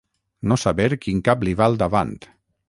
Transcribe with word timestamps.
No 0.53 0.55
saber 0.61 0.87
quin 1.03 1.21
cap 1.29 1.45
li 1.49 1.55
va 1.61 1.69
al 1.69 1.79
davant. 1.83 2.17